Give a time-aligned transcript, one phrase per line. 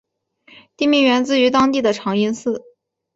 [0.75, 2.63] 地名源自于当地的长延寺。